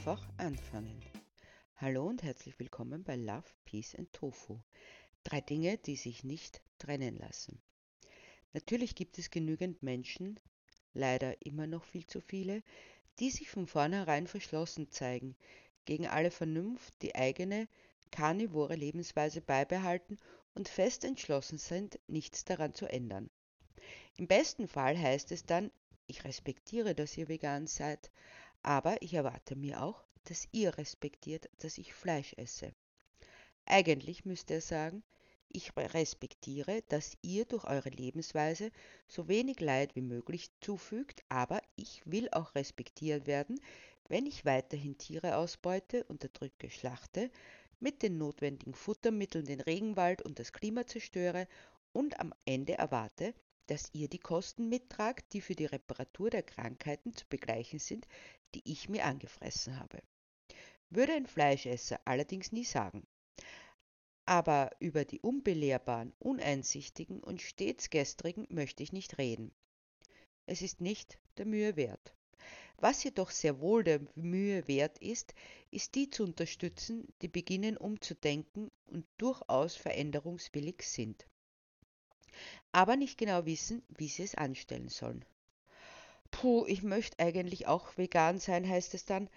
Einfach 0.00 0.26
anfangen. 0.38 1.02
Hallo 1.76 2.06
und 2.06 2.22
herzlich 2.22 2.58
willkommen 2.58 3.04
bei 3.04 3.16
Love, 3.16 3.44
Peace 3.66 3.94
and 3.94 4.10
Tofu. 4.14 4.58
Drei 5.24 5.42
Dinge, 5.42 5.76
die 5.76 5.96
sich 5.96 6.24
nicht 6.24 6.62
trennen 6.78 7.18
lassen. 7.18 7.60
Natürlich 8.54 8.94
gibt 8.94 9.18
es 9.18 9.30
genügend 9.30 9.82
Menschen, 9.82 10.40
leider 10.94 11.44
immer 11.44 11.66
noch 11.66 11.84
viel 11.84 12.06
zu 12.06 12.22
viele, 12.22 12.62
die 13.18 13.28
sich 13.28 13.50
von 13.50 13.66
vornherein 13.66 14.26
verschlossen 14.26 14.90
zeigen, 14.90 15.36
gegen 15.84 16.06
alle 16.06 16.30
Vernunft 16.30 16.94
die 17.02 17.14
eigene 17.14 17.68
karnivore 18.10 18.76
Lebensweise 18.76 19.42
beibehalten 19.42 20.16
und 20.54 20.70
fest 20.70 21.04
entschlossen 21.04 21.58
sind, 21.58 22.00
nichts 22.06 22.46
daran 22.46 22.72
zu 22.72 22.86
ändern. 22.86 23.28
Im 24.16 24.28
besten 24.28 24.66
Fall 24.66 24.98
heißt 24.98 25.30
es 25.30 25.44
dann, 25.44 25.70
ich 26.06 26.24
respektiere, 26.24 26.94
dass 26.94 27.18
ihr 27.18 27.28
vegan 27.28 27.66
seid, 27.66 28.10
aber 28.62 29.00
ich 29.02 29.14
erwarte 29.14 29.56
mir 29.56 29.82
auch, 29.82 30.04
dass 30.24 30.48
ihr 30.52 30.76
respektiert, 30.76 31.48
dass 31.58 31.78
ich 31.78 31.94
Fleisch 31.94 32.34
esse. 32.36 32.74
Eigentlich 33.66 34.24
müsste 34.24 34.54
er 34.54 34.60
sagen, 34.60 35.02
ich 35.48 35.72
respektiere, 35.76 36.82
dass 36.88 37.16
ihr 37.22 37.44
durch 37.44 37.64
eure 37.64 37.88
Lebensweise 37.88 38.70
so 39.08 39.26
wenig 39.26 39.60
Leid 39.60 39.96
wie 39.96 40.02
möglich 40.02 40.50
zufügt, 40.60 41.24
aber 41.28 41.60
ich 41.74 42.02
will 42.04 42.28
auch 42.30 42.54
respektiert 42.54 43.26
werden, 43.26 43.60
wenn 44.08 44.26
ich 44.26 44.44
weiterhin 44.44 44.96
Tiere 44.96 45.36
ausbeute, 45.36 46.04
unterdrücke, 46.04 46.70
schlachte, 46.70 47.30
mit 47.80 48.02
den 48.02 48.18
notwendigen 48.18 48.74
Futtermitteln 48.74 49.44
den 49.44 49.60
Regenwald 49.60 50.22
und 50.22 50.38
das 50.38 50.52
Klima 50.52 50.86
zerstöre 50.86 51.48
und 51.92 52.20
am 52.20 52.32
Ende 52.44 52.74
erwarte, 52.74 53.34
dass 53.70 53.88
ihr 53.92 54.08
die 54.08 54.18
Kosten 54.18 54.68
mittragt, 54.68 55.32
die 55.32 55.40
für 55.40 55.54
die 55.54 55.66
Reparatur 55.66 56.28
der 56.28 56.42
Krankheiten 56.42 57.14
zu 57.14 57.24
begleichen 57.28 57.78
sind, 57.78 58.08
die 58.52 58.62
ich 58.64 58.88
mir 58.88 59.04
angefressen 59.04 59.78
habe. 59.78 60.02
Würde 60.88 61.12
ein 61.12 61.28
Fleischesser 61.28 62.00
allerdings 62.04 62.50
nie 62.50 62.64
sagen. 62.64 63.06
Aber 64.24 64.72
über 64.80 65.04
die 65.04 65.20
unbelehrbaren, 65.20 66.12
uneinsichtigen 66.18 67.20
und 67.20 67.42
stets 67.42 67.90
gestrigen 67.90 68.48
möchte 68.50 68.82
ich 68.82 68.92
nicht 68.92 69.18
reden. 69.18 69.52
Es 70.46 70.62
ist 70.62 70.80
nicht 70.80 71.20
der 71.36 71.46
Mühe 71.46 71.76
wert. 71.76 72.12
Was 72.78 73.04
jedoch 73.04 73.30
sehr 73.30 73.60
wohl 73.60 73.84
der 73.84 74.00
Mühe 74.16 74.66
wert 74.66 74.98
ist, 74.98 75.32
ist 75.70 75.94
die 75.94 76.10
zu 76.10 76.24
unterstützen, 76.24 77.06
die 77.22 77.28
beginnen 77.28 77.76
umzudenken 77.76 78.68
und 78.86 79.06
durchaus 79.16 79.76
veränderungswillig 79.76 80.82
sind, 80.82 81.24
aber 82.72 82.96
nicht 82.96 83.18
genau 83.18 83.46
wissen, 83.46 83.82
wie 83.88 84.08
sie 84.08 84.22
es 84.22 84.34
anstellen 84.34 84.88
sollen. 84.88 85.24
Puh, 86.30 86.64
ich 86.66 86.82
möchte 86.82 87.18
eigentlich 87.18 87.66
auch 87.66 87.96
vegan 87.96 88.38
sein, 88.38 88.68
heißt 88.68 88.94
es 88.94 89.04
dann, 89.04 89.28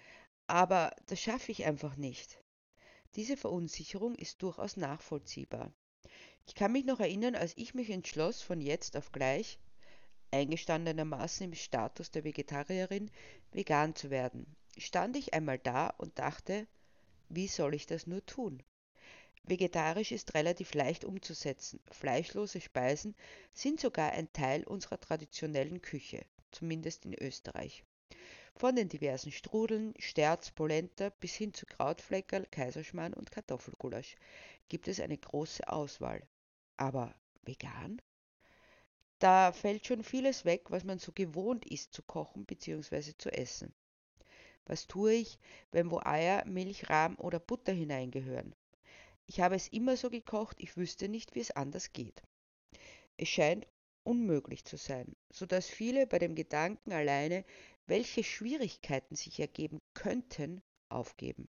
aber 0.46 0.94
das 1.06 1.20
schaffe 1.20 1.52
ich 1.52 1.64
einfach 1.64 1.96
nicht. 1.96 2.38
Diese 3.16 3.36
Verunsicherung 3.36 4.14
ist 4.14 4.42
durchaus 4.42 4.76
nachvollziehbar. 4.76 5.72
Ich 6.46 6.54
kann 6.54 6.72
mich 6.72 6.84
noch 6.84 7.00
erinnern, 7.00 7.34
als 7.34 7.56
ich 7.56 7.74
mich 7.74 7.90
entschloss, 7.90 8.42
von 8.42 8.60
jetzt 8.60 8.96
auf 8.96 9.12
gleich, 9.12 9.58
eingestandenermaßen 10.30 11.46
im 11.46 11.54
Status 11.54 12.10
der 12.10 12.24
Vegetarierin, 12.24 13.10
vegan 13.52 13.94
zu 13.94 14.10
werden, 14.10 14.46
stand 14.76 15.16
ich 15.16 15.32
einmal 15.32 15.58
da 15.58 15.88
und 15.88 16.18
dachte, 16.18 16.66
wie 17.28 17.46
soll 17.46 17.74
ich 17.74 17.86
das 17.86 18.06
nur 18.06 18.24
tun? 18.26 18.62
Vegetarisch 19.44 20.10
ist 20.10 20.34
relativ 20.34 20.72
leicht 20.74 21.04
umzusetzen. 21.04 21.78
Fleischlose 21.90 22.60
Speisen 22.60 23.14
sind 23.52 23.78
sogar 23.78 24.12
ein 24.12 24.32
Teil 24.32 24.64
unserer 24.64 24.98
traditionellen 24.98 25.82
Küche 25.82 26.24
zumindest 26.50 27.04
in 27.04 27.14
Österreich. 27.14 27.84
Von 28.56 28.76
den 28.76 28.88
diversen 28.88 29.32
Strudeln, 29.32 29.92
Sterz, 29.98 30.52
Polenta 30.52 31.10
bis 31.10 31.34
hin 31.34 31.52
zu 31.52 31.66
Krautfleckerl, 31.66 32.46
Kaiserschmarrn 32.50 33.12
und 33.12 33.30
Kartoffelgulasch 33.30 34.16
gibt 34.68 34.88
es 34.88 35.00
eine 35.00 35.18
große 35.18 35.68
Auswahl. 35.68 36.26
Aber 36.76 37.14
vegan? 37.42 38.00
Da 39.18 39.52
fällt 39.52 39.86
schon 39.86 40.04
vieles 40.04 40.44
weg, 40.44 40.70
was 40.70 40.84
man 40.84 40.98
so 40.98 41.12
gewohnt 41.12 41.66
ist 41.66 41.92
zu 41.92 42.02
kochen 42.02 42.46
bzw. 42.46 43.12
zu 43.18 43.30
essen. 43.30 43.74
Was 44.66 44.86
tue 44.86 45.12
ich, 45.12 45.38
wenn 45.72 45.90
wo 45.90 46.00
Eier, 46.00 46.44
Milch, 46.46 46.88
Rahm 46.88 47.16
oder 47.16 47.40
Butter 47.40 47.72
hineingehören? 47.72 48.54
Ich 49.26 49.40
habe 49.40 49.54
es 49.54 49.68
immer 49.68 49.96
so 49.96 50.10
gekocht, 50.10 50.56
ich 50.60 50.76
wüsste 50.76 51.08
nicht, 51.08 51.34
wie 51.34 51.40
es 51.40 51.50
anders 51.50 51.92
geht. 51.92 52.22
Es 53.16 53.28
scheint 53.28 53.66
unmöglich 54.02 54.64
zu 54.64 54.76
sein, 54.76 55.16
so 55.30 55.46
dass 55.46 55.66
viele 55.66 56.06
bei 56.06 56.18
dem 56.18 56.34
Gedanken 56.34 56.92
alleine, 56.92 57.44
welche 57.86 58.22
Schwierigkeiten 58.22 59.16
sich 59.16 59.40
ergeben 59.40 59.80
könnten, 59.94 60.62
aufgeben. 60.88 61.48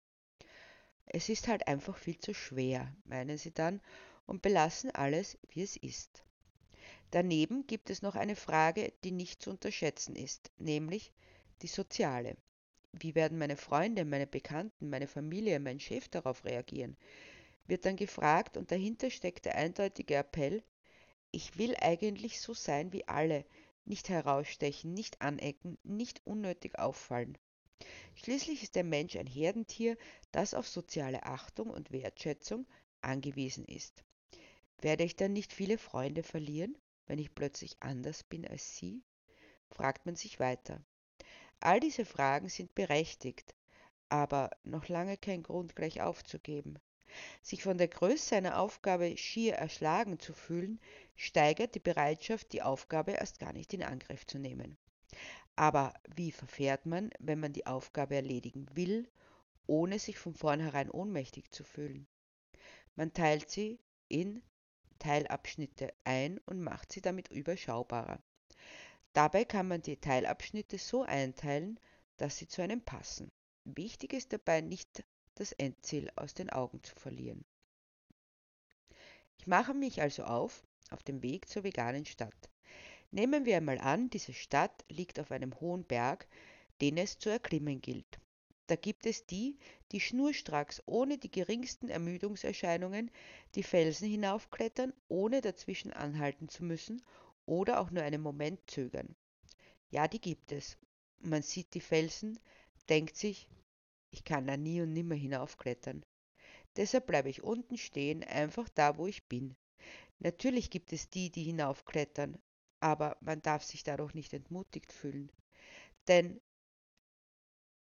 Es 1.07 1.29
ist 1.29 1.49
halt 1.49 1.67
einfach 1.69 1.97
viel 1.97 2.19
zu 2.19 2.35
schwer, 2.35 2.95
meinen 3.05 3.39
sie 3.39 3.53
dann, 3.53 3.81
und 4.27 4.43
belassen 4.43 4.91
alles, 4.91 5.39
wie 5.49 5.63
es 5.63 5.77
ist. 5.77 6.25
Daneben 7.11 7.67
gibt 7.67 7.91
es 7.91 8.03
noch 8.03 8.15
eine 8.15 8.37
Frage, 8.37 8.93
die 9.05 9.13
nicht 9.13 9.43
zu 9.43 9.51
unterschätzen 9.51 10.17
ist, 10.17 10.51
nämlich 10.59 11.13
die 11.61 11.67
soziale. 11.67 12.37
Wie 12.93 13.15
werden 13.15 13.39
meine 13.39 13.57
Freunde, 13.57 14.05
meine 14.05 14.27
Bekannten, 14.27 14.91
meine 14.91 15.07
Familie, 15.07 15.61
mein 15.61 15.81
Chef 15.81 16.09
darauf 16.09 16.45
reagieren? 16.45 16.97
Wird 17.67 17.85
dann 17.85 17.97
gefragt 17.97 18.57
und 18.57 18.71
dahinter 18.71 19.11
steckt 19.11 19.45
der 19.45 19.57
eindeutige 19.57 20.17
Appell, 20.17 20.63
ich 21.31 21.57
will 21.57 21.75
eigentlich 21.81 22.41
so 22.41 22.53
sein 22.55 22.93
wie 22.93 23.09
alle, 23.09 23.45
nicht 23.85 24.09
herausstechen, 24.09 24.93
nicht 24.93 25.23
anecken, 25.23 25.79
nicht 25.83 26.21
unnötig 26.27 26.79
auffallen. 26.79 27.39
Schließlich 28.15 28.63
ist 28.63 28.75
der 28.77 28.85
Mensch 28.85 29.17
ein 29.17 29.27
Herdentier, 29.27 29.97
das 30.31 30.55
auf 30.55 30.69
soziale 30.69 31.25
Achtung 31.25 31.71
und 31.71 31.91
Wertschätzung 31.91 32.67
angewiesen 33.01 33.65
ist. 33.65 34.05
Werde 34.79 35.05
ich 35.05 35.17
dann 35.17 35.33
nicht 35.33 35.53
viele 35.53 35.79
Freunde 35.79 36.23
verlieren, 36.23 36.77
wenn 37.07 37.19
ich 37.19 37.35
plötzlich 37.35 37.77
anders 37.81 38.23
bin 38.25 38.47
als 38.47 38.77
Sie? 38.77 39.03
fragt 39.71 40.07
man 40.07 40.17
sich 40.17 40.39
weiter. 40.39 40.85
All 41.61 41.81
diese 41.81 42.05
Fragen 42.05 42.49
sind 42.49 42.75
berechtigt, 42.75 43.55
aber 44.09 44.51
noch 44.65 44.89
lange 44.89 45.17
kein 45.17 45.43
Grund 45.43 45.75
gleich 45.75 46.03
aufzugeben. 46.03 46.79
Sich 47.43 47.63
von 47.63 47.79
der 47.79 47.89
Größe 47.89 48.37
einer 48.37 48.59
Aufgabe 48.59 49.17
schier 49.17 49.55
erschlagen 49.55 50.19
zu 50.19 50.33
fühlen, 50.33 50.81
steigert 51.17 51.75
die 51.75 51.81
Bereitschaft, 51.81 52.53
die 52.53 52.63
Aufgabe 52.63 53.13
erst 53.13 53.39
gar 53.39 53.53
nicht 53.53 53.73
in 53.75 53.83
Angriff 53.83 54.27
zu 54.27 54.39
nehmen. 54.39 54.77
Aber 55.57 55.93
wie 56.15 56.33
verfährt 56.33 56.87
man, 56.87 57.11
wenn 57.19 57.41
man 57.41 57.53
die 57.53 57.67
Aufgabe 57.67 58.15
erledigen 58.17 58.67
will, 58.75 59.09
ohne 59.67 59.99
sich 59.99 60.19
von 60.19 60.35
vornherein 60.35 60.91
ohnmächtig 60.91 61.51
zu 61.51 61.65
fühlen? 61.65 62.07
Man 62.97 63.13
teilt 63.13 63.51
sie 63.51 63.79
in 64.09 64.43
Teilabschnitte 64.99 65.93
ein 66.05 66.39
und 66.47 66.63
macht 66.63 66.93
sie 66.93 67.01
damit 67.01 67.29
überschaubarer. 67.29 68.23
Dabei 69.13 69.45
kann 69.45 69.69
man 69.69 69.83
die 69.83 69.97
Teilabschnitte 69.97 70.79
so 70.79 71.03
einteilen, 71.03 71.79
dass 72.17 72.39
sie 72.39 72.49
zu 72.49 72.63
einem 72.63 72.81
passen. 72.81 73.31
Wichtig 73.65 74.13
ist 74.13 74.33
dabei 74.33 74.61
nicht 74.61 75.05
das 75.35 75.53
Endziel 75.53 76.11
aus 76.17 76.35
den 76.35 76.51
Augen 76.51 76.83
zu 76.83 76.95
verlieren. 76.95 77.45
Ich 79.39 79.47
mache 79.47 79.75
mich 79.75 80.01
also 80.01 80.25
auf, 80.25 80.63
auf 80.91 81.03
dem 81.03 81.23
Weg 81.23 81.49
zur 81.49 81.65
veganen 81.65 82.05
Stadt. 82.05 82.51
Nehmen 83.11 83.45
wir 83.45 83.57
einmal 83.57 83.79
an, 83.79 84.09
diese 84.09 84.33
Stadt 84.33 84.85
liegt 84.89 85.19
auf 85.19 85.31
einem 85.31 85.59
hohen 85.61 85.85
Berg, 85.85 86.29
den 86.81 86.97
es 86.97 87.19
zu 87.19 87.29
erklimmen 87.29 87.81
gilt. 87.81 88.19
Da 88.69 88.77
gibt 88.77 89.05
es 89.05 89.27
die, 89.27 89.59
die 89.91 90.01
schnurstracks 90.01 90.83
ohne 90.87 91.19
die 91.19 91.31
geringsten 91.31 91.89
Ermüdungserscheinungen 91.89 93.11
die 93.55 93.63
Felsen 93.63 94.09
hinaufklettern, 94.09 94.95
ohne 95.09 95.41
dazwischen 95.41 95.93
anhalten 95.93 96.49
zu 96.49 96.65
müssen 96.65 97.03
oder 97.45 97.81
auch 97.81 97.91
nur 97.91 98.03
einen 98.03 98.23
Moment 98.23 98.61
zögern. 98.71 99.15
Ja, 99.91 100.09
die 100.09 100.21
gibt 100.21 100.53
es. 100.53 100.79
Man 101.19 101.43
sieht 101.43 101.75
die 101.75 101.81
Felsen, 101.81 102.39
denkt 102.89 103.17
sich, 103.17 103.49
ich 104.13 104.25
kann 104.25 104.47
da 104.47 104.57
nie 104.57 104.83
und 104.83 104.93
nimmer 104.93 105.15
hinaufklettern. 105.15 106.05
Deshalb 106.77 107.07
bleibe 107.07 107.31
ich 107.31 107.43
unten 107.43 107.79
stehen, 107.79 108.23
einfach 108.23 108.69
da, 108.69 108.99
wo 108.99 109.07
ich 109.07 109.27
bin. 109.27 109.57
Natürlich 110.19 110.71
gibt 110.71 110.93
es 110.93 111.09
die, 111.09 111.31
die 111.31 111.43
hinaufklettern, 111.43 112.39
aber 112.81 113.17
man 113.21 113.41
darf 113.43 113.65
sich 113.65 113.83
dadurch 113.83 114.15
nicht 114.15 114.33
entmutigt 114.35 114.93
fühlen. 114.93 115.33
Denn 116.09 116.41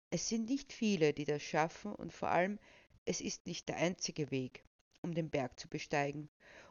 es 0.09 0.29
sind 0.29 0.49
nicht 0.49 0.73
viele, 0.73 1.13
die 1.13 1.25
das 1.25 1.43
schaffen 1.43 1.93
und 1.93 2.13
vor 2.13 2.29
allem, 2.29 2.59
es 3.05 3.21
ist 3.21 3.45
nicht 3.45 3.67
der 3.67 3.77
einzige 3.77 4.31
Weg, 4.31 4.63
um 5.01 5.13
den 5.13 5.29
Berg 5.29 5.59
zu 5.59 5.67
besteigen, 5.67 6.29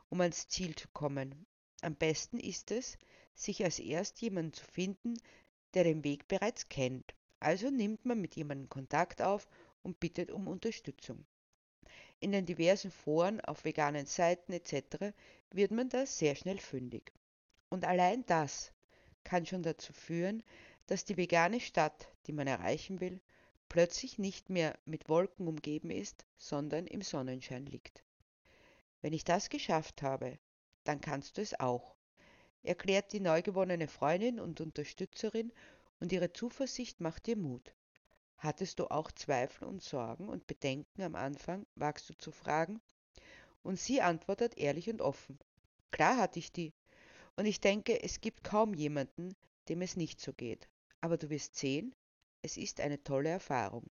um 0.08 0.20
ans 0.20 0.48
Ziel 0.48 0.74
zu 0.74 0.88
kommen. 0.88 1.46
Am 1.82 1.96
besten 1.96 2.38
ist 2.38 2.70
es, 2.70 2.96
sich 3.34 3.62
als 3.64 3.78
erst 3.78 4.20
jemanden 4.20 4.54
zu 4.54 4.64
finden, 4.64 5.14
der 5.74 5.84
den 5.84 6.02
Weg 6.04 6.28
bereits 6.28 6.68
kennt 6.68 7.14
also 7.40 7.70
nimmt 7.70 8.04
man 8.04 8.20
mit 8.20 8.36
jemandem 8.36 8.68
Kontakt 8.68 9.22
auf 9.22 9.48
und 9.82 9.98
bittet 9.98 10.30
um 10.30 10.46
Unterstützung. 10.46 11.24
In 12.20 12.32
den 12.32 12.44
diversen 12.44 12.90
Foren, 12.90 13.40
auf 13.40 13.64
veganen 13.64 14.06
Seiten 14.06 14.52
etc. 14.52 15.14
wird 15.50 15.70
man 15.70 15.88
da 15.88 16.04
sehr 16.04 16.34
schnell 16.34 16.58
fündig. 16.58 17.12
Und 17.70 17.86
allein 17.86 18.24
das 18.26 18.72
kann 19.24 19.46
schon 19.46 19.62
dazu 19.62 19.92
führen, 19.92 20.42
dass 20.86 21.04
die 21.04 21.16
vegane 21.16 21.60
Stadt, 21.60 22.08
die 22.26 22.32
man 22.32 22.46
erreichen 22.46 23.00
will, 23.00 23.20
plötzlich 23.68 24.18
nicht 24.18 24.50
mehr 24.50 24.78
mit 24.84 25.08
Wolken 25.08 25.48
umgeben 25.48 25.90
ist, 25.90 26.26
sondern 26.36 26.86
im 26.86 27.00
Sonnenschein 27.00 27.64
liegt. 27.64 28.02
Wenn 29.00 29.12
ich 29.12 29.24
das 29.24 29.48
geschafft 29.48 30.02
habe, 30.02 30.38
dann 30.84 31.00
kannst 31.00 31.38
du 31.38 31.42
es 31.42 31.58
auch, 31.58 31.94
erklärt 32.62 33.12
die 33.12 33.20
neu 33.20 33.40
gewonnene 33.40 33.88
Freundin 33.88 34.40
und 34.40 34.60
Unterstützerin 34.60 35.52
und 36.00 36.12
ihre 36.12 36.32
Zuversicht 36.32 37.00
macht 37.00 37.26
dir 37.26 37.36
Mut. 37.36 37.74
Hattest 38.38 38.78
du 38.78 38.86
auch 38.90 39.12
Zweifel 39.12 39.68
und 39.68 39.82
Sorgen 39.82 40.28
und 40.28 40.46
Bedenken 40.46 41.02
am 41.02 41.14
Anfang, 41.14 41.66
wagst 41.74 42.08
du 42.08 42.14
zu 42.14 42.32
fragen? 42.32 42.80
Und 43.62 43.78
sie 43.78 44.00
antwortet 44.00 44.56
ehrlich 44.56 44.88
und 44.88 45.02
offen. 45.02 45.38
Klar 45.90 46.16
hatte 46.16 46.38
ich 46.38 46.50
die. 46.50 46.72
Und 47.36 47.44
ich 47.44 47.60
denke, 47.60 48.02
es 48.02 48.20
gibt 48.20 48.42
kaum 48.42 48.74
jemanden, 48.74 49.36
dem 49.68 49.82
es 49.82 49.96
nicht 49.96 50.20
so 50.20 50.32
geht. 50.32 50.68
Aber 51.02 51.18
du 51.18 51.28
wirst 51.28 51.56
sehen, 51.56 51.94
es 52.42 52.56
ist 52.56 52.80
eine 52.80 53.02
tolle 53.02 53.28
Erfahrung. 53.28 53.90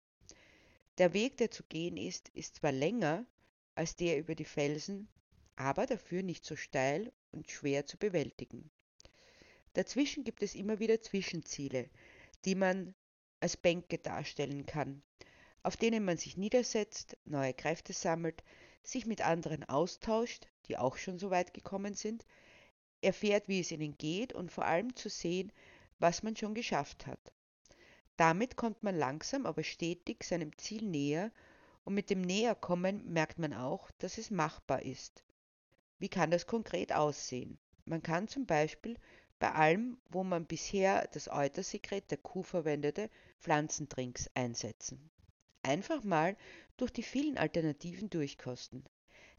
Der 0.99 1.12
Weg, 1.12 1.37
der 1.38 1.50
zu 1.50 1.64
gehen 1.64 1.97
ist, 1.97 2.29
ist 2.31 2.56
zwar 2.56 2.73
länger 2.73 3.26
als 3.75 3.97
der 3.97 4.19
über 4.19 4.35
die 4.35 4.44
Felsen, 4.44 5.09
aber 5.56 5.87
dafür 5.87 6.23
nicht 6.23 6.44
so 6.44 6.56
steil 6.56 7.12
und 7.32 7.50
schwer 7.50 7.85
zu 7.85 7.99
bewältigen. 7.99 8.70
Dazwischen 9.76 10.25
gibt 10.25 10.43
es 10.43 10.55
immer 10.55 10.78
wieder 10.78 11.02
Zwischenziele, 11.02 11.90
die 12.46 12.55
man 12.55 12.94
als 13.40 13.58
Bänke 13.58 13.99
darstellen 13.99 14.64
kann, 14.64 15.02
auf 15.62 15.76
denen 15.76 16.02
man 16.02 16.17
sich 16.17 16.38
niedersetzt, 16.38 17.19
neue 17.26 17.52
Kräfte 17.52 17.93
sammelt, 17.93 18.43
sich 18.82 19.05
mit 19.05 19.20
anderen 19.20 19.69
austauscht, 19.69 20.49
die 20.67 20.78
auch 20.78 20.96
schon 20.96 21.19
so 21.19 21.28
weit 21.28 21.52
gekommen 21.52 21.93
sind, 21.93 22.25
erfährt, 23.02 23.49
wie 23.49 23.61
es 23.61 23.70
ihnen 23.70 23.99
geht 23.99 24.32
und 24.32 24.50
vor 24.50 24.64
allem 24.64 24.96
zu 24.96 25.11
sehen, 25.11 25.52
was 25.99 26.23
man 26.23 26.34
schon 26.37 26.55
geschafft 26.55 27.06
hat. 27.06 27.20
Damit 28.17 28.56
kommt 28.56 28.82
man 28.82 28.96
langsam 28.96 29.44
aber 29.44 29.62
stetig 29.62 30.25
seinem 30.25 30.56
Ziel 30.56 30.84
näher 30.87 31.31
und 31.84 31.93
mit 31.93 32.08
dem 32.08 32.23
Näherkommen 32.23 33.12
merkt 33.12 33.38
man 33.38 33.52
auch, 33.52 33.90
dass 33.99 34.17
es 34.17 34.31
machbar 34.31 34.81
ist. 34.87 35.23
Wie 35.99 36.08
kann 36.08 36.31
das 36.31 36.46
konkret 36.46 36.94
aussehen? 36.94 37.58
Man 37.84 38.02
kann 38.02 38.26
zum 38.26 38.46
Beispiel 38.46 38.96
bei 39.38 39.53
allem, 39.53 39.99
wo 40.09 40.25
man 40.25 40.47
bisher 40.47 41.09
das 41.12 41.29
Eutersekret 41.29 42.11
der 42.11 42.19
Kuh 42.19 42.43
verwendete, 42.43 43.11
Pflanzendrinks 43.41 44.31
einsetzen. 44.35 45.11
Einfach 45.62 46.03
mal 46.05 46.37
durch 46.77 46.91
die 46.91 47.03
vielen 47.03 47.37
Alternativen 47.37 48.09
durchkosten. 48.09 48.85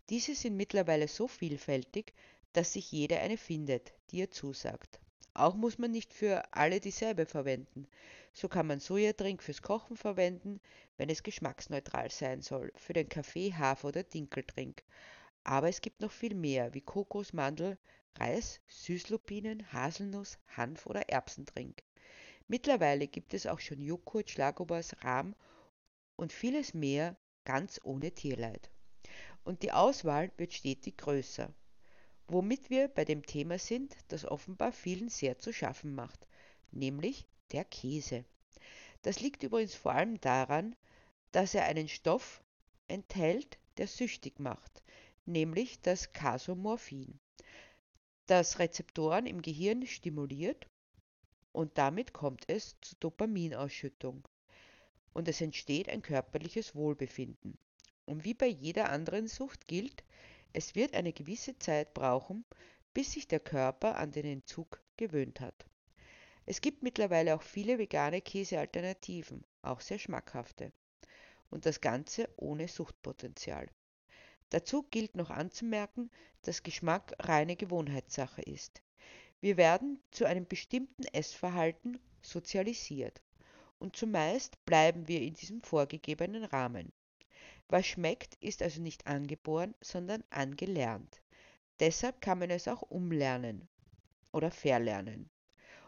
Diese 0.10 0.36
sind 0.36 0.56
mittlerweile 0.56 1.08
so 1.08 1.28
vielfältig, 1.28 2.14
dass 2.54 2.74
sich 2.74 2.92
jede 2.92 3.20
eine 3.20 3.38
findet, 3.38 3.94
die 4.10 4.18
ihr 4.18 4.32
zusagt. 4.32 5.00
Auch 5.34 5.56
muss 5.56 5.78
man 5.78 5.92
nicht 5.92 6.14
für 6.14 6.44
alle 6.54 6.80
dieselbe 6.80 7.26
verwenden. 7.26 7.88
So 8.34 8.48
kann 8.48 8.68
man 8.68 8.80
Sojadrink 8.80 9.44
fürs 9.44 9.62
Kochen 9.62 9.96
verwenden, 9.96 10.60
wenn 10.98 11.10
es 11.10 11.24
geschmacksneutral 11.24 12.10
sein 12.10 12.42
soll, 12.42 12.72
für 12.76 12.94
den 12.94 13.10
Kaffee, 13.10 13.54
Hafer 13.54 13.90
oder 13.90 14.04
Dinkeldrink. 14.04 14.84
Aber 15.48 15.70
es 15.70 15.80
gibt 15.80 16.02
noch 16.02 16.12
viel 16.12 16.36
mehr, 16.36 16.74
wie 16.74 16.82
Kokos, 16.82 17.32
Mandel, 17.32 17.78
Reis, 18.20 18.60
Süßlupinen, 18.68 19.72
Haselnuss, 19.72 20.40
Hanf 20.58 20.86
oder 20.86 21.08
Erbsendrink. 21.08 21.84
Mittlerweile 22.50 23.08
gibt 23.08 23.34
es 23.34 23.48
auch 23.48 23.62
schon 23.62 23.80
Joghurt, 23.80 24.30
Schlagobers, 24.30 25.02
Rahm 25.06 25.36
und 26.18 26.34
vieles 26.34 26.74
mehr 26.74 27.16
ganz 27.46 27.80
ohne 27.86 28.12
Tierleid. 28.12 28.70
Und 29.46 29.64
die 29.64 29.72
Auswahl 29.72 30.34
wird 30.36 30.52
stetig 30.52 30.98
größer. 30.98 31.54
Womit 32.28 32.70
wir 32.70 32.90
bei 32.90 33.06
dem 33.06 33.26
Thema 33.26 33.58
sind, 33.58 33.96
das 34.10 34.26
offenbar 34.26 34.74
vielen 34.74 35.08
sehr 35.08 35.40
zu 35.40 35.54
schaffen 35.54 35.96
macht, 35.96 36.28
nämlich 36.72 37.26
der 37.54 37.64
Käse. 37.64 38.26
Das 39.02 39.22
liegt 39.22 39.44
übrigens 39.44 39.76
vor 39.76 39.94
allem 39.94 40.20
daran, 40.20 40.76
dass 41.32 41.54
er 41.54 41.64
einen 41.64 41.88
Stoff 41.88 42.44
enthält, 42.90 43.58
der 43.78 43.88
süchtig 43.88 44.40
macht, 44.42 44.84
nämlich 45.28 45.82
das 45.82 46.14
Casomorphin, 46.14 47.20
das 48.26 48.60
Rezeptoren 48.60 49.26
im 49.26 49.42
Gehirn 49.42 49.86
stimuliert 49.86 50.68
und 51.52 51.78
damit 51.78 52.14
kommt 52.14 52.46
es 52.50 52.76
zur 52.82 52.98
Dopaminausschüttung 53.00 54.28
und 55.14 55.28
es 55.28 55.42
entsteht 55.42 55.90
ein 55.90 56.02
körperliches 56.02 56.76
Wohlbefinden. 56.76 57.58
Und 58.06 58.24
wie 58.24 58.34
bei 58.34 58.48
jeder 58.48 58.90
anderen 58.90 59.28
Sucht 59.28 59.68
gilt, 59.68 60.04
es 60.54 60.76
wird 60.76 60.94
eine 60.94 61.14
gewisse 61.14 61.58
Zeit 61.60 61.94
brauchen, 61.94 62.46
bis 62.94 63.12
sich 63.12 63.28
der 63.28 63.40
Körper 63.40 63.98
an 63.98 64.12
den 64.12 64.26
Entzug 64.26 64.82
gewöhnt 64.96 65.40
hat. 65.40 65.66
Es 66.46 66.62
gibt 66.62 66.84
mittlerweile 66.84 67.36
auch 67.36 67.42
viele 67.42 67.78
vegane 67.78 68.22
Käsealternativen, 68.22 69.44
auch 69.62 69.82
sehr 69.82 70.00
schmackhafte. 70.00 70.72
Und 71.50 71.66
das 71.66 71.82
Ganze 71.82 72.30
ohne 72.38 72.68
Suchtpotenzial. 72.68 73.68
Dazu 74.50 74.84
gilt 74.84 75.16
noch 75.16 75.30
anzumerken, 75.30 76.10
dass 76.42 76.64
Geschmack 76.64 77.14
reine 77.20 77.56
Gewohnheitssache 77.56 78.42
ist. 78.42 78.82
Wir 79.42 79.58
werden 79.58 80.00
zu 80.12 80.26
einem 80.26 80.48
bestimmten 80.48 81.04
Essverhalten 81.14 82.00
sozialisiert 82.22 83.22
und 83.80 83.96
zumeist 83.96 84.64
bleiben 84.66 85.08
wir 85.08 85.22
in 85.22 85.34
diesem 85.34 85.62
vorgegebenen 85.62 86.46
Rahmen. 86.46 86.92
Was 87.70 87.86
schmeckt, 87.86 88.36
ist 88.36 88.62
also 88.62 88.82
nicht 88.82 89.06
angeboren, 89.06 89.76
sondern 89.82 90.24
angelernt. 90.30 91.22
Deshalb 91.80 92.22
kann 92.22 92.40
man 92.40 92.50
es 92.50 92.68
auch 92.68 92.82
umlernen 92.82 93.68
oder 94.32 94.50
verlernen. 94.50 95.30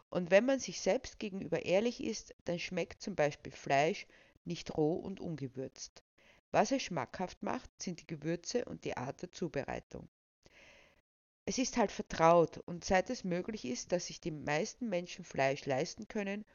Und 0.10 0.32
wenn 0.32 0.46
man 0.46 0.60
sich 0.60 0.82
selbst 0.82 1.20
gegenüber 1.20 1.66
ehrlich 1.66 2.04
ist, 2.04 2.36
dann 2.46 2.60
schmeckt 2.60 3.02
zum 3.02 3.16
Beispiel 3.16 3.52
Fleisch 3.52 4.08
nicht 4.44 4.76
roh 4.76 4.96
und 4.96 5.20
ungewürzt. 5.20 6.04
Was 6.52 6.72
es 6.72 6.84
schmackhaft 6.84 7.44
macht, 7.44 7.70
sind 7.82 8.02
die 8.02 8.08
Gewürze 8.08 8.66
und 8.66 8.84
die 8.86 8.98
Art 8.98 9.22
der 9.22 9.32
Zubereitung. 9.32 10.10
Es 11.46 11.58
ist 11.58 11.78
halt 11.78 11.92
vertraut 11.92 12.60
und 12.66 12.86
seit 12.86 13.10
es 13.10 13.24
möglich 13.24 13.66
ist, 13.66 13.92
dass 13.92 14.08
sich 14.08 14.22
die 14.22 14.32
meisten 14.32 14.90
Menschen 14.90 15.26
Fleisch 15.26 15.66
leisten 15.66 16.08
können, 16.08 16.46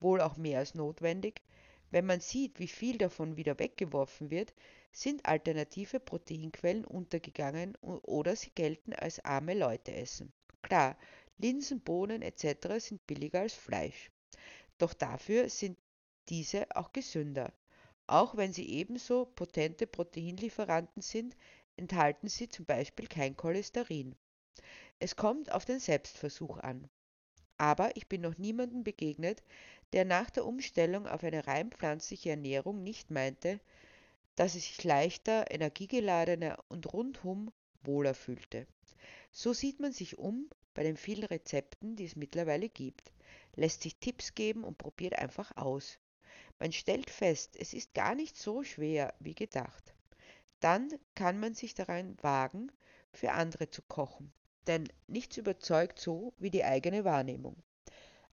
wohl 0.00 0.20
auch 0.20 0.36
mehr 0.36 0.58
als 0.60 0.74
notwendig, 0.74 1.42
wenn 1.90 2.04
man 2.04 2.20
sieht, 2.20 2.58
wie 2.58 2.68
viel 2.68 2.98
davon 2.98 3.36
wieder 3.36 3.58
weggeworfen 3.58 4.30
wird, 4.30 4.52
sind 4.92 5.24
alternative 5.24 6.00
Proteinquellen 6.00 6.84
untergegangen 6.84 7.76
oder 7.76 8.36
sie 8.36 8.50
gelten 8.50 8.92
als 8.92 9.24
arme 9.24 9.54
Leute 9.54 9.94
essen. 9.94 10.32
Klar, 10.60 10.98
Linsen, 11.38 11.80
Bohnen 11.80 12.20
etc. 12.20 12.78
sind 12.78 13.06
billiger 13.06 13.40
als 13.40 13.54
Fleisch. 13.54 14.10
Doch 14.76 14.92
dafür 14.92 15.48
sind 15.48 15.78
diese 16.28 16.66
auch 16.76 16.92
gesünder. 16.92 17.52
Auch 18.08 18.38
wenn 18.38 18.54
sie 18.54 18.66
ebenso 18.66 19.26
potente 19.26 19.86
Proteinlieferanten 19.86 21.02
sind, 21.02 21.36
enthalten 21.76 22.28
sie 22.28 22.48
zum 22.48 22.64
Beispiel 22.64 23.06
kein 23.06 23.36
Cholesterin. 23.36 24.16
Es 24.98 25.14
kommt 25.14 25.52
auf 25.52 25.66
den 25.66 25.78
Selbstversuch 25.78 26.56
an. 26.56 26.88
Aber 27.58 27.94
ich 27.96 28.08
bin 28.08 28.22
noch 28.22 28.38
niemandem 28.38 28.82
begegnet, 28.82 29.42
der 29.92 30.06
nach 30.06 30.30
der 30.30 30.46
Umstellung 30.46 31.06
auf 31.06 31.22
eine 31.22 31.46
rein 31.46 31.70
pflanzliche 31.70 32.30
Ernährung 32.30 32.82
nicht 32.82 33.10
meinte, 33.10 33.60
dass 34.36 34.54
er 34.54 34.62
sich 34.62 34.82
leichter, 34.84 35.50
energiegeladener 35.50 36.64
und 36.68 36.90
rundum 36.90 37.52
wohler 37.82 38.14
fühlte. 38.14 38.66
So 39.32 39.52
sieht 39.52 39.80
man 39.80 39.92
sich 39.92 40.18
um 40.18 40.48
bei 40.72 40.82
den 40.82 40.96
vielen 40.96 41.24
Rezepten, 41.24 41.94
die 41.94 42.06
es 42.06 42.16
mittlerweile 42.16 42.70
gibt, 42.70 43.12
lässt 43.54 43.82
sich 43.82 43.96
Tipps 43.96 44.34
geben 44.34 44.64
und 44.64 44.78
probiert 44.78 45.16
einfach 45.18 45.54
aus. 45.58 45.98
Man 46.58 46.72
stellt 46.72 47.10
fest, 47.10 47.56
es 47.58 47.74
ist 47.74 47.94
gar 47.94 48.14
nicht 48.14 48.36
so 48.36 48.62
schwer 48.62 49.14
wie 49.20 49.34
gedacht. 49.34 49.94
Dann 50.60 50.88
kann 51.14 51.38
man 51.38 51.54
sich 51.54 51.74
daran 51.74 52.16
wagen, 52.22 52.72
für 53.12 53.32
andere 53.32 53.70
zu 53.70 53.82
kochen, 53.82 54.32
denn 54.66 54.88
nichts 55.06 55.36
überzeugt 55.36 55.98
so 55.98 56.34
wie 56.38 56.50
die 56.50 56.64
eigene 56.64 57.04
Wahrnehmung. 57.04 57.62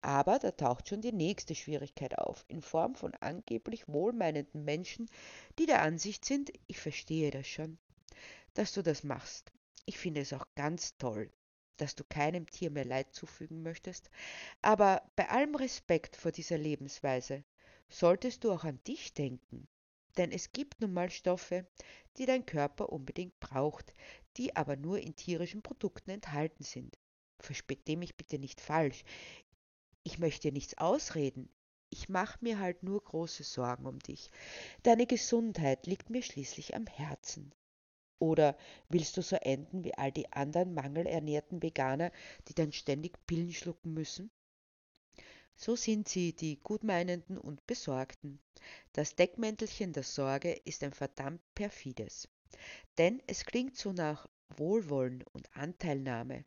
Aber 0.01 0.39
da 0.39 0.51
taucht 0.51 0.89
schon 0.89 1.01
die 1.01 1.11
nächste 1.11 1.53
Schwierigkeit 1.53 2.17
auf, 2.17 2.43
in 2.47 2.61
Form 2.61 2.95
von 2.95 3.13
angeblich 3.15 3.87
wohlmeinenden 3.87 4.63
Menschen, 4.63 5.07
die 5.59 5.67
der 5.67 5.83
Ansicht 5.83 6.25
sind, 6.25 6.51
ich 6.67 6.79
verstehe 6.79 7.29
das 7.29 7.47
schon, 7.47 7.77
dass 8.55 8.73
du 8.73 8.81
das 8.81 9.03
machst. 9.03 9.51
Ich 9.85 9.99
finde 9.99 10.21
es 10.21 10.33
auch 10.33 10.47
ganz 10.55 10.97
toll, 10.97 11.31
dass 11.77 11.95
du 11.95 12.03
keinem 12.03 12.49
Tier 12.49 12.71
mehr 12.71 12.85
Leid 12.85 13.13
zufügen 13.13 13.61
möchtest, 13.61 14.09
aber 14.61 15.03
bei 15.15 15.29
allem 15.29 15.55
Respekt 15.55 16.15
vor 16.15 16.31
dieser 16.31 16.57
Lebensweise 16.57 17.43
solltest 17.91 18.43
du 18.43 18.51
auch 18.51 18.63
an 18.63 18.79
dich 18.87 19.13
denken. 19.13 19.67
Denn 20.17 20.31
es 20.31 20.51
gibt 20.51 20.81
nun 20.81 20.93
mal 20.93 21.09
Stoffe, 21.09 21.65
die 22.17 22.25
dein 22.25 22.45
Körper 22.45 22.89
unbedingt 22.89 23.39
braucht, 23.39 23.93
die 24.37 24.55
aber 24.55 24.75
nur 24.75 24.99
in 24.99 25.15
tierischen 25.15 25.61
Produkten 25.61 26.09
enthalten 26.09 26.63
sind. 26.63 26.97
Verstehe 27.39 27.97
mich 27.97 28.15
bitte 28.17 28.39
nicht 28.39 28.61
falsch. 28.61 29.03
Ich 30.03 30.19
möchte 30.19 30.51
nichts 30.51 30.77
ausreden. 30.77 31.49
Ich 31.89 32.09
mache 32.09 32.39
mir 32.41 32.59
halt 32.59 32.83
nur 32.83 33.03
große 33.03 33.43
Sorgen 33.43 33.85
um 33.85 33.99
dich. 33.99 34.31
Deine 34.83 35.05
Gesundheit 35.05 35.85
liegt 35.87 36.09
mir 36.09 36.23
schließlich 36.23 36.75
am 36.75 36.87
Herzen. 36.87 37.53
Oder 38.19 38.57
willst 38.87 39.17
du 39.17 39.21
so 39.21 39.35
enden 39.35 39.83
wie 39.83 39.95
all 39.95 40.11
die 40.11 40.31
anderen 40.31 40.73
mangelernährten 40.73 41.61
Veganer, 41.61 42.11
die 42.47 42.53
dann 42.53 42.71
ständig 42.71 43.17
Pillen 43.25 43.51
schlucken 43.51 43.93
müssen? 43.93 44.31
So 45.63 45.75
sind 45.75 46.09
sie, 46.09 46.33
die 46.33 46.59
Gutmeinenden 46.59 47.37
und 47.37 47.67
Besorgten. 47.67 48.39
Das 48.93 49.15
Deckmäntelchen 49.15 49.93
der 49.93 50.01
Sorge 50.01 50.53
ist 50.65 50.81
ein 50.81 50.91
verdammt 50.91 51.43
perfides. 51.53 52.27
Denn 52.97 53.21
es 53.27 53.45
klingt 53.45 53.77
so 53.77 53.93
nach 53.93 54.27
Wohlwollen 54.57 55.23
und 55.33 55.55
Anteilnahme. 55.55 56.45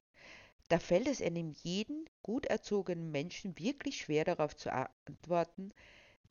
Da 0.68 0.80
fällt 0.80 1.06
es 1.06 1.22
einem 1.22 1.52
jeden 1.62 2.10
gut 2.24 2.46
erzogenen 2.46 3.12
Menschen 3.12 3.56
wirklich 3.56 3.98
schwer 3.98 4.24
darauf 4.24 4.56
zu 4.56 4.72
antworten, 4.72 5.70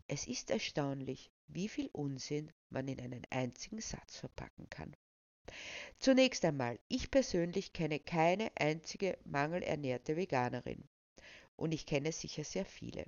es 0.10 0.28
ist 0.28 0.52
erstaunlich, 0.52 1.32
wie 1.48 1.70
viel 1.70 1.90
Unsinn 1.94 2.52
man 2.70 2.90
in 2.90 3.00
einen 3.00 3.25
einzigen 3.30 3.80
Satz 3.80 4.18
verpacken 4.18 4.70
kann. 4.70 4.94
Zunächst 6.00 6.44
einmal, 6.44 6.78
ich 6.90 7.12
persönlich 7.12 7.72
kenne 7.72 8.02
keine 8.02 8.52
einzige 8.58 9.18
mangelernährte 9.24 10.18
Veganerin. 10.18 10.90
Und 11.56 11.74
ich 11.74 11.86
kenne 11.86 12.12
sicher 12.12 12.44
sehr 12.44 12.66
viele. 12.66 13.06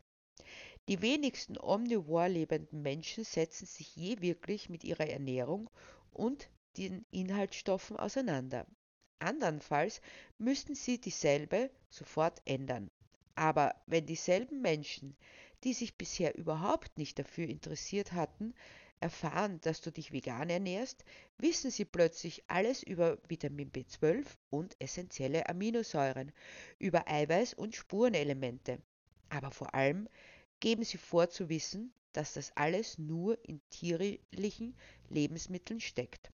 Die 0.88 1.02
wenigsten 1.02 1.58
omnivor 1.58 2.30
lebenden 2.30 2.82
Menschen 2.82 3.24
setzen 3.24 3.66
sich 3.66 3.96
je 3.96 4.22
wirklich 4.22 4.70
mit 4.70 4.84
ihrer 4.84 5.08
Ernährung 5.08 5.70
und 6.12 6.50
den 6.78 7.06
Inhaltsstoffen 7.10 7.98
auseinander. 7.98 8.68
Andernfalls 9.20 10.02
müssten 10.38 10.76
sie 10.76 11.00
dieselbe 11.00 11.72
sofort 11.90 12.42
ändern. 12.46 12.92
Aber 13.34 13.76
wenn 13.88 14.06
dieselben 14.06 14.62
Menschen, 14.62 15.18
die 15.64 15.74
sich 15.74 15.98
bisher 15.98 16.38
überhaupt 16.38 16.98
nicht 16.98 17.18
dafür 17.18 17.48
interessiert 17.48 18.12
hatten, 18.12 18.54
erfahren, 19.00 19.60
dass 19.62 19.82
du 19.82 19.92
dich 19.92 20.12
vegan 20.12 20.50
ernährst, 20.50 21.04
wissen 21.38 21.72
sie 21.72 21.86
plötzlich 21.86 22.44
alles 22.48 22.84
über 22.84 23.18
Vitamin 23.28 23.72
B12 23.72 24.26
und 24.50 24.76
essentielle 24.80 25.48
Aminosäuren, 25.50 26.32
über 26.80 27.08
Eiweiß 27.08 27.54
und 27.54 27.76
Spurenelemente. 27.76 28.80
Aber 29.30 29.52
vor 29.52 29.74
allem 29.76 30.08
geben 30.60 30.84
sie 30.84 30.98
vor 30.98 31.30
zu 31.30 31.50
wissen, 31.50 31.94
dass 32.14 32.34
das 32.34 32.56
alles 32.56 32.98
nur 32.98 33.38
in 33.44 33.62
tierlichen 33.70 34.76
Lebensmitteln 35.10 35.82
steckt. 35.82 36.32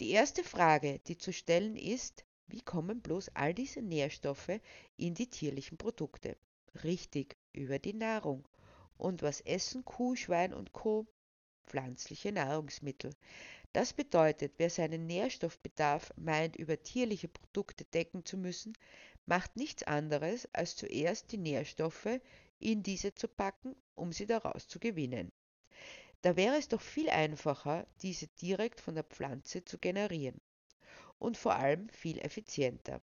Die 0.00 0.10
erste 0.10 0.42
Frage, 0.42 0.98
die 1.06 1.18
zu 1.18 1.32
stellen 1.32 1.76
ist, 1.76 2.24
wie 2.46 2.62
kommen 2.62 3.00
bloß 3.00 3.30
all 3.34 3.54
diese 3.54 3.82
Nährstoffe 3.82 4.60
in 4.96 5.14
die 5.14 5.28
tierlichen 5.28 5.78
Produkte? 5.78 6.36
Richtig, 6.82 7.36
über 7.52 7.78
die 7.78 7.92
Nahrung. 7.92 8.48
Und 8.96 9.22
was 9.22 9.40
essen 9.42 9.84
Kuh, 9.84 10.16
Schwein 10.16 10.54
und 10.54 10.72
Co? 10.72 11.06
Pflanzliche 11.66 12.32
Nahrungsmittel. 12.32 13.14
Das 13.72 13.92
bedeutet, 13.92 14.54
wer 14.58 14.70
seinen 14.70 15.06
Nährstoffbedarf 15.06 16.12
meint, 16.16 16.56
über 16.56 16.82
tierliche 16.82 17.28
Produkte 17.28 17.84
decken 17.86 18.24
zu 18.24 18.36
müssen, 18.36 18.74
macht 19.26 19.56
nichts 19.56 19.82
anderes, 19.82 20.48
als 20.52 20.76
zuerst 20.76 21.32
die 21.32 21.38
Nährstoffe 21.38 22.20
in 22.58 22.82
diese 22.82 23.14
zu 23.14 23.28
packen, 23.28 23.74
um 23.94 24.12
sie 24.12 24.26
daraus 24.26 24.68
zu 24.68 24.78
gewinnen. 24.78 25.32
Da 26.22 26.36
wäre 26.36 26.56
es 26.56 26.68
doch 26.68 26.80
viel 26.80 27.10
einfacher, 27.10 27.86
diese 28.02 28.28
direkt 28.28 28.80
von 28.80 28.94
der 28.94 29.04
Pflanze 29.04 29.64
zu 29.64 29.78
generieren. 29.78 30.40
Und 31.18 31.36
vor 31.36 31.54
allem 31.54 31.88
viel 31.88 32.18
effizienter. 32.18 33.00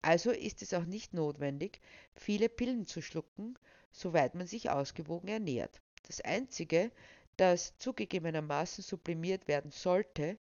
Also 0.00 0.30
ist 0.30 0.62
es 0.62 0.74
auch 0.74 0.84
nicht 0.84 1.14
notwendig, 1.14 1.80
viele 2.14 2.48
Pillen 2.48 2.86
zu 2.86 3.00
schlucken, 3.02 3.58
soweit 3.90 4.34
man 4.34 4.46
sich 4.46 4.70
ausgewogen 4.70 5.28
ernährt. 5.28 5.80
Das 6.06 6.20
Einzige, 6.20 6.90
das 7.36 7.76
zugegebenermaßen 7.78 8.82
sublimiert 8.82 9.48
werden 9.48 9.70
sollte, 9.70 10.38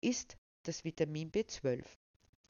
ist 0.00 0.36
das 0.62 0.84
Vitamin 0.84 1.30
B12. 1.30 1.84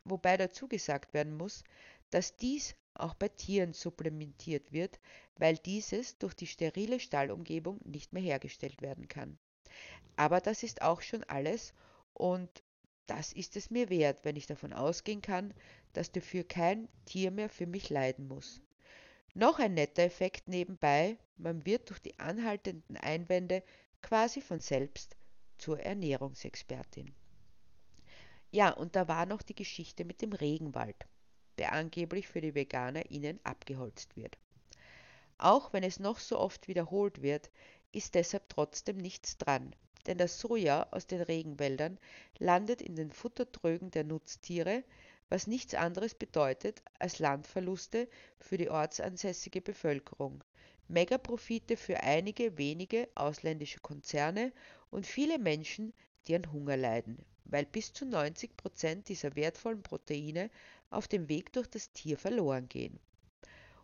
Wobei 0.04 0.36
dazu 0.36 0.68
gesagt 0.68 1.14
werden 1.14 1.36
muss, 1.36 1.62
dass 2.10 2.36
dies 2.36 2.74
auch 2.94 3.14
bei 3.14 3.28
Tieren 3.28 3.72
supplementiert 3.72 4.72
wird, 4.72 5.00
weil 5.36 5.56
dieses 5.56 6.18
durch 6.18 6.34
die 6.34 6.46
sterile 6.46 7.00
Stallumgebung 7.00 7.80
nicht 7.84 8.12
mehr 8.12 8.22
hergestellt 8.22 8.82
werden 8.82 9.08
kann. 9.08 9.38
Aber 10.16 10.40
das 10.40 10.62
ist 10.62 10.82
auch 10.82 11.00
schon 11.00 11.24
alles 11.24 11.72
und 12.12 12.62
das 13.06 13.32
ist 13.32 13.56
es 13.56 13.70
mir 13.70 13.88
wert, 13.88 14.24
wenn 14.24 14.36
ich 14.36 14.46
davon 14.46 14.72
ausgehen 14.72 15.22
kann, 15.22 15.54
dass 15.92 16.12
dafür 16.12 16.44
kein 16.44 16.88
Tier 17.06 17.30
mehr 17.30 17.48
für 17.48 17.66
mich 17.66 17.90
leiden 17.90 18.28
muss. 18.28 18.60
Noch 19.34 19.58
ein 19.58 19.74
netter 19.74 20.02
Effekt 20.02 20.48
nebenbei, 20.48 21.18
man 21.36 21.64
wird 21.64 21.90
durch 21.90 22.00
die 22.00 22.18
anhaltenden 22.18 22.96
Einwände 22.96 23.62
quasi 24.02 24.40
von 24.40 24.60
selbst 24.60 25.16
zur 25.58 25.80
Ernährungsexpertin. 25.80 27.14
Ja, 28.50 28.70
und 28.70 28.96
da 28.96 29.08
war 29.08 29.26
noch 29.26 29.42
die 29.42 29.54
Geschichte 29.54 30.04
mit 30.04 30.20
dem 30.20 30.32
Regenwald 30.32 31.06
der 31.58 31.72
angeblich 31.72 32.28
für 32.28 32.40
die 32.40 32.54
Veganer 32.54 33.10
ihnen 33.10 33.38
abgeholzt 33.44 34.16
wird. 34.16 34.38
Auch 35.38 35.72
wenn 35.72 35.82
es 35.82 35.98
noch 35.98 36.18
so 36.18 36.38
oft 36.38 36.68
wiederholt 36.68 37.22
wird, 37.22 37.50
ist 37.92 38.14
deshalb 38.14 38.48
trotzdem 38.48 38.96
nichts 38.96 39.36
dran, 39.38 39.74
denn 40.06 40.18
das 40.18 40.38
Soja 40.38 40.86
aus 40.90 41.06
den 41.06 41.20
Regenwäldern 41.20 41.98
landet 42.38 42.80
in 42.80 42.96
den 42.96 43.10
Futtertrögen 43.10 43.90
der 43.90 44.04
Nutztiere, 44.04 44.84
was 45.32 45.46
nichts 45.46 45.72
anderes 45.72 46.14
bedeutet 46.14 46.82
als 46.98 47.18
Landverluste 47.18 48.06
für 48.38 48.58
die 48.58 48.68
ortsansässige 48.68 49.62
Bevölkerung, 49.62 50.44
Megaprofite 50.88 51.78
für 51.78 52.02
einige 52.02 52.58
wenige 52.58 53.08
ausländische 53.14 53.80
Konzerne 53.80 54.52
und 54.90 55.06
viele 55.06 55.38
Menschen, 55.38 55.94
die 56.26 56.34
an 56.34 56.52
Hunger 56.52 56.76
leiden, 56.76 57.24
weil 57.46 57.64
bis 57.64 57.94
zu 57.94 58.04
90 58.04 58.58
Prozent 58.58 59.08
dieser 59.08 59.34
wertvollen 59.34 59.82
Proteine 59.82 60.50
auf 60.90 61.08
dem 61.08 61.30
Weg 61.30 61.50
durch 61.54 61.66
das 61.66 61.90
Tier 61.92 62.18
verloren 62.18 62.68
gehen. 62.68 63.00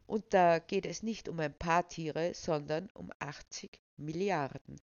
Und 0.07 0.27
da 0.35 0.59
geht 0.59 0.85
es 0.85 1.03
nicht 1.03 1.31
um 1.31 1.41
ein 1.41 1.55
paar 1.57 1.89
Tiere, 1.89 2.35
sondern 2.35 2.91
um 2.93 3.11
80 3.21 3.81
Milliarden, 3.97 4.79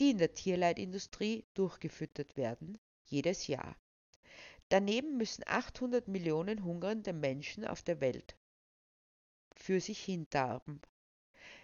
die 0.00 0.10
in 0.10 0.18
der 0.18 0.34
Tierleitindustrie 0.34 1.44
durchgefüttert 1.54 2.36
werden, 2.36 2.80
jedes 3.04 3.46
Jahr. 3.46 3.76
Daneben 4.70 5.16
müssen 5.16 5.44
800 5.46 6.08
Millionen 6.08 6.64
hungernde 6.64 7.12
Menschen 7.12 7.66
auf 7.66 7.82
der 7.82 8.00
Welt 8.00 8.36
für 9.56 9.80
sich 9.80 10.02
hindarben. 10.04 10.80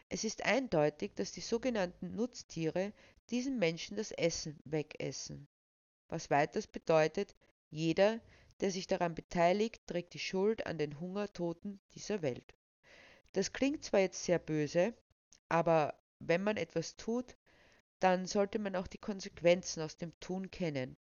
Es 0.09 0.25
ist 0.25 0.45
eindeutig, 0.45 1.15
dass 1.15 1.33
die 1.33 1.41
sogenannten 1.41 2.15
Nutztiere 2.15 2.93
diesen 3.31 3.59
Menschen 3.59 3.97
das 3.97 4.11
Essen 4.11 4.59
wegessen. 4.65 5.49
Was 6.09 6.31
weiters 6.31 6.67
bedeutet, 6.67 7.37
jeder, 7.71 8.21
der 8.61 8.71
sich 8.71 8.87
daran 8.87 9.15
beteiligt, 9.15 9.87
trägt 9.87 10.15
die 10.15 10.19
Schuld 10.19 10.67
an 10.67 10.79
den 10.79 10.99
Hungertoten 10.99 11.81
dieser 11.95 12.23
Welt. 12.23 12.55
Das 13.33 13.53
klingt 13.53 13.85
zwar 13.85 14.01
jetzt 14.01 14.25
sehr 14.25 14.41
böse, 14.41 14.95
aber 15.49 15.95
wenn 16.19 16.43
man 16.43 16.57
etwas 16.57 16.97
tut, 16.97 17.37
dann 18.01 18.27
sollte 18.27 18.59
man 18.59 18.75
auch 18.77 18.89
die 18.89 18.99
Konsequenzen 18.99 19.83
aus 19.83 19.97
dem 19.97 20.19
Tun 20.21 20.51
kennen. 20.51 20.97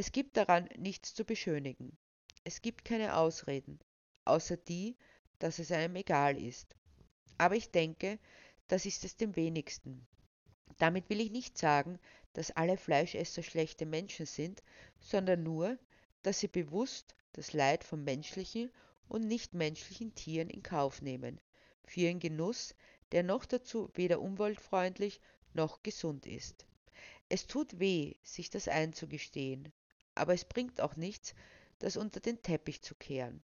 Es 0.00 0.12
gibt 0.12 0.36
daran 0.36 0.68
nichts 0.76 1.12
zu 1.12 1.24
beschönigen. 1.24 1.98
Es 2.44 2.62
gibt 2.62 2.84
keine 2.84 3.16
Ausreden, 3.16 3.80
außer 4.26 4.56
die, 4.56 4.96
dass 5.40 5.58
es 5.58 5.72
einem 5.72 5.96
egal 5.96 6.40
ist. 6.40 6.76
Aber 7.36 7.56
ich 7.56 7.72
denke, 7.72 8.20
das 8.68 8.86
ist 8.86 9.04
es 9.04 9.16
dem 9.16 9.34
wenigsten. 9.34 10.06
Damit 10.76 11.10
will 11.10 11.20
ich 11.20 11.32
nicht 11.32 11.58
sagen, 11.58 11.98
dass 12.32 12.52
alle 12.52 12.76
Fleischesser 12.76 13.42
schlechte 13.42 13.86
Menschen 13.86 14.24
sind, 14.24 14.62
sondern 15.00 15.42
nur, 15.42 15.76
dass 16.22 16.38
sie 16.38 16.46
bewusst 16.46 17.16
das 17.32 17.52
Leid 17.52 17.82
von 17.82 18.04
menschlichen 18.04 18.70
und 19.08 19.26
nichtmenschlichen 19.26 20.14
Tieren 20.14 20.48
in 20.48 20.62
Kauf 20.62 21.02
nehmen, 21.02 21.40
für 21.84 22.02
ihren 22.02 22.20
Genuss, 22.20 22.76
der 23.10 23.24
noch 23.24 23.44
dazu 23.44 23.90
weder 23.94 24.20
umweltfreundlich 24.20 25.20
noch 25.54 25.82
gesund 25.82 26.24
ist. 26.24 26.66
Es 27.28 27.48
tut 27.48 27.80
weh, 27.80 28.14
sich 28.22 28.48
das 28.48 28.68
einzugestehen, 28.68 29.72
aber 30.18 30.34
es 30.34 30.44
bringt 30.44 30.80
auch 30.80 30.96
nichts, 30.96 31.34
das 31.78 31.96
unter 31.96 32.20
den 32.20 32.42
Teppich 32.42 32.82
zu 32.82 32.94
kehren. 32.94 33.42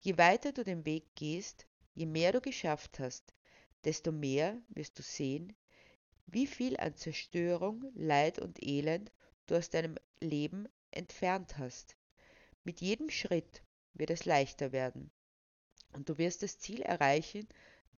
Je 0.00 0.16
weiter 0.16 0.52
du 0.52 0.64
den 0.64 0.84
Weg 0.84 1.04
gehst, 1.16 1.66
je 1.94 2.06
mehr 2.06 2.32
du 2.32 2.40
geschafft 2.40 2.98
hast, 2.98 3.34
desto 3.84 4.12
mehr 4.12 4.60
wirst 4.68 4.98
du 4.98 5.02
sehen, 5.02 5.56
wie 6.26 6.46
viel 6.46 6.76
an 6.76 6.94
Zerstörung, 6.96 7.90
Leid 7.94 8.38
und 8.38 8.62
Elend 8.62 9.10
du 9.46 9.56
aus 9.56 9.70
deinem 9.70 9.96
Leben 10.20 10.68
entfernt 10.90 11.58
hast. 11.58 11.96
Mit 12.64 12.80
jedem 12.80 13.10
Schritt 13.10 13.62
wird 13.94 14.10
es 14.10 14.24
leichter 14.24 14.72
werden 14.72 15.10
und 15.92 16.08
du 16.08 16.18
wirst 16.18 16.42
das 16.42 16.58
Ziel 16.58 16.82
erreichen, 16.82 17.48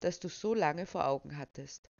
das 0.00 0.20
du 0.20 0.28
so 0.28 0.54
lange 0.54 0.86
vor 0.86 1.06
Augen 1.06 1.36
hattest. 1.36 1.90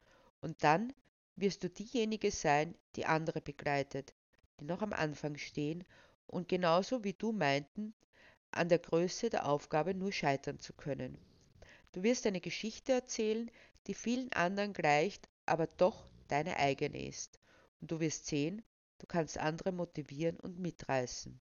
Und 0.41 0.63
dann 0.65 0.93
wirst 1.37 1.63
du 1.63 1.69
diejenige 1.69 2.31
sein, 2.31 2.77
die 2.97 3.07
andere 3.07 3.41
begleitet, 3.41 4.15
die 4.61 4.65
noch 4.65 4.83
am 4.83 4.93
Anfang 4.93 5.37
stehen 5.37 5.85
und 6.27 6.49
genauso 6.49 7.05
wie 7.05 7.15
du 7.15 7.33
meinten, 7.33 7.95
an 8.53 8.69
der 8.69 8.79
Größe 8.79 9.31
der 9.31 9.47
Aufgabe 9.47 9.95
nur 9.95 10.13
scheitern 10.13 10.59
zu 10.59 10.73
können. 10.73 11.19
Du 11.93 12.03
wirst 12.03 12.27
eine 12.27 12.41
Geschichte 12.41 12.93
erzählen, 12.93 13.51
die 13.87 13.95
vielen 13.95 14.33
anderen 14.33 14.73
gleicht, 14.73 15.29
aber 15.47 15.67
doch 15.67 16.07
deine 16.29 16.57
eigene 16.57 17.07
ist. 17.07 17.41
Und 17.81 17.91
du 17.91 18.01
wirst 18.01 18.27
sehen, 18.27 18.63
Du 19.01 19.07
kannst 19.07 19.39
andere 19.39 19.73
motivieren 19.73 20.39
und 20.39 20.59
mitreißen. 20.59 21.41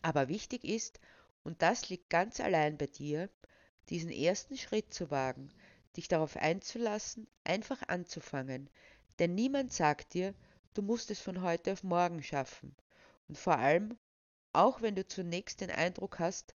Aber 0.00 0.28
wichtig 0.28 0.64
ist, 0.64 1.00
und 1.44 1.60
das 1.60 1.90
liegt 1.90 2.08
ganz 2.08 2.40
allein 2.40 2.78
bei 2.78 2.86
dir, 2.86 3.28
diesen 3.90 4.10
ersten 4.10 4.56
Schritt 4.56 4.92
zu 4.94 5.10
wagen, 5.10 5.52
dich 5.96 6.08
darauf 6.08 6.36
einzulassen, 6.36 7.26
einfach 7.44 7.82
anzufangen. 7.88 8.70
Denn 9.18 9.34
niemand 9.34 9.72
sagt 9.72 10.14
dir, 10.14 10.34
du 10.74 10.82
musst 10.82 11.10
es 11.10 11.20
von 11.20 11.42
heute 11.42 11.72
auf 11.72 11.82
morgen 11.82 12.22
schaffen. 12.22 12.74
Und 13.28 13.38
vor 13.38 13.56
allem, 13.58 13.96
auch 14.52 14.82
wenn 14.82 14.94
du 14.94 15.06
zunächst 15.06 15.60
den 15.60 15.70
Eindruck 15.70 16.18
hast, 16.18 16.54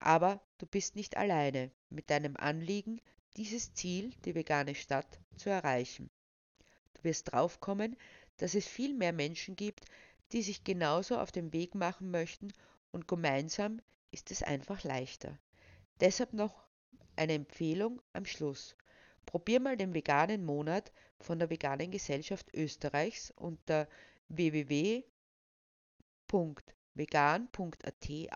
aber 0.00 0.40
du 0.58 0.66
bist 0.66 0.96
nicht 0.96 1.16
alleine 1.16 1.70
mit 1.90 2.10
deinem 2.10 2.36
Anliegen, 2.36 3.00
dieses 3.36 3.74
Ziel, 3.74 4.10
die 4.24 4.34
vegane 4.34 4.74
Stadt, 4.74 5.18
zu 5.36 5.50
erreichen. 5.50 6.10
Du 6.94 7.04
wirst 7.04 7.32
draufkommen, 7.32 7.96
dass 8.38 8.54
es 8.54 8.66
viel 8.66 8.94
mehr 8.94 9.12
Menschen 9.12 9.56
gibt, 9.56 9.84
die 10.32 10.42
sich 10.42 10.64
genauso 10.64 11.18
auf 11.18 11.32
den 11.32 11.52
Weg 11.52 11.74
machen 11.74 12.10
möchten 12.10 12.52
und 12.90 13.08
gemeinsam 13.08 13.80
ist 14.10 14.30
es 14.30 14.42
einfach 14.42 14.84
leichter. 14.84 15.38
Deshalb 16.00 16.32
noch 16.32 16.64
eine 17.16 17.34
Empfehlung 17.34 18.00
am 18.12 18.24
Schluss. 18.24 18.76
Probier 19.26 19.60
mal 19.60 19.76
den 19.76 19.94
veganen 19.94 20.44
Monat 20.44 20.92
von 21.20 21.38
der 21.38 21.50
Veganen 21.50 21.90
Gesellschaft 21.90 22.52
Österreichs 22.54 23.32
unter 23.36 23.88
www.vegan.at 24.28 24.78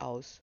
aus. 0.03 0.43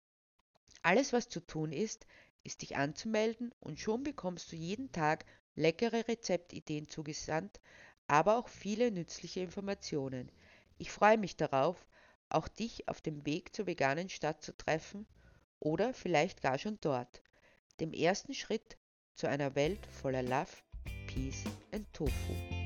Alles, 0.83 1.13
was 1.13 1.29
zu 1.29 1.41
tun 1.41 1.73
ist, 1.73 2.07
ist 2.45 2.63
dich 2.63 2.77
anzumelden 2.77 3.53
und 3.61 3.79
schon 3.79 4.03
bekommst 4.03 4.51
du 4.53 4.57
jeden 4.57 4.91
Tag 4.93 5.25
leckere 5.55 6.09
Rezeptideen 6.09 6.89
zugesandt, 6.89 7.61
aber 8.07 8.39
auch 8.39 8.49
viele 8.49 8.91
nützliche 8.91 9.41
Informationen. 9.41 10.31
Ich 10.79 10.91
freue 10.91 11.19
mich 11.19 11.37
darauf, 11.37 11.87
auch 12.29 12.49
dich 12.49 12.89
auf 12.89 13.01
dem 13.01 13.25
Weg 13.27 13.55
zur 13.55 13.67
veganen 13.67 14.09
Stadt 14.09 14.43
zu 14.43 14.57
treffen 14.57 15.07
oder 15.61 15.95
vielleicht 15.95 16.43
gar 16.43 16.59
schon 16.59 16.79
dort, 16.81 17.23
dem 17.79 17.93
ersten 17.93 18.35
Schritt 18.35 18.77
zu 19.15 19.29
einer 19.29 19.55
Welt 19.55 19.85
voller 19.87 20.23
Love, 20.23 20.51
Peace 21.15 21.45
and 21.75 21.85
Tofu. 21.93 22.62